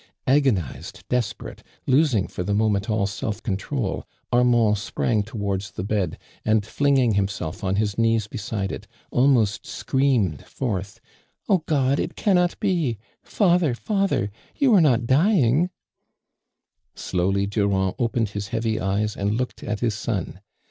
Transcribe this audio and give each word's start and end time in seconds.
Agonized, 0.25 1.07
desperate, 1.09 1.61
losing 1.85 2.25
for 2.27 2.41
the 2.41 2.55
moment 2.55 2.89
all 2.89 3.05
self 3.05 3.43
control, 3.43 4.03
Armand 4.33 4.79
sprang 4.79 5.21
towards 5.21 5.69
the 5.69 5.83
bed, 5.83 6.17
and 6.43 6.65
flinging 6.65 7.11
himself 7.13 7.63
on 7.63 7.75
his 7.75 7.99
knees 7.99 8.25
be 8.25 8.39
side 8.39 8.71
it, 8.71 8.87
almost 9.11 9.67
screamed 9.67 10.43
forth:" 10.45 10.99
Oh, 11.49 11.59
God 11.67 11.99
1 11.99 11.99
It 12.03 12.15
cannot 12.15 12.59
be 12.59 12.97
I 12.97 12.97
Father, 13.29 13.75
Father, 13.75 14.31
you 14.55 14.73
are 14.73 14.81
not 14.81 15.05
dying 15.05 15.65
I" 15.65 15.69
Slowly 16.95 17.45
Durand 17.45 17.93
opened 17.99 18.29
his 18.29 18.47
heavy 18.47 18.79
eyes 18.79 19.15
and 19.15 19.37
looked 19.37 19.61
at 19.61 19.81
his 19.81 19.93
son. 19.93 20.39